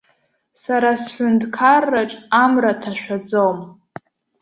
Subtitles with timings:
[0.61, 2.11] Сара сҳәынҭқарраҿ
[2.43, 3.57] амра ҭашәаӡом.